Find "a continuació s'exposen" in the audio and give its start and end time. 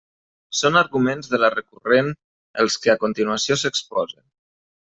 2.95-4.27